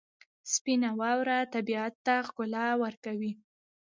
سپینه 0.53 0.89
واوره 0.99 1.39
طبیعت 1.53 1.93
ته 2.05 2.15
ښکلا 2.27 2.65
ورکوي. 2.83 3.31